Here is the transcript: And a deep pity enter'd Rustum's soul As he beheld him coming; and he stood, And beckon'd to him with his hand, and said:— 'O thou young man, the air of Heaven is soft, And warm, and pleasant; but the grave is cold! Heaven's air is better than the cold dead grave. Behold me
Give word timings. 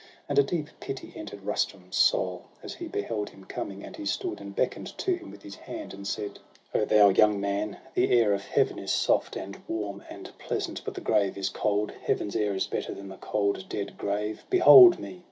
And 0.27 0.39
a 0.39 0.41
deep 0.41 0.69
pity 0.79 1.13
enter'd 1.15 1.43
Rustum's 1.43 1.95
soul 1.95 2.45
As 2.63 2.73
he 2.73 2.87
beheld 2.87 3.29
him 3.29 3.45
coming; 3.45 3.83
and 3.83 3.95
he 3.97 4.05
stood, 4.07 4.41
And 4.41 4.55
beckon'd 4.55 4.97
to 4.97 5.13
him 5.15 5.29
with 5.29 5.43
his 5.43 5.53
hand, 5.53 5.93
and 5.93 6.07
said:— 6.07 6.39
'O 6.73 6.85
thou 6.85 7.09
young 7.09 7.39
man, 7.39 7.77
the 7.93 8.09
air 8.19 8.33
of 8.33 8.43
Heaven 8.43 8.79
is 8.79 8.91
soft, 8.91 9.35
And 9.35 9.59
warm, 9.67 10.01
and 10.09 10.31
pleasant; 10.39 10.81
but 10.85 10.95
the 10.95 11.01
grave 11.01 11.37
is 11.37 11.49
cold! 11.49 11.91
Heaven's 11.91 12.35
air 12.35 12.55
is 12.55 12.65
better 12.65 12.95
than 12.95 13.09
the 13.09 13.17
cold 13.17 13.69
dead 13.69 13.95
grave. 13.99 14.43
Behold 14.49 14.97
me 14.97 15.19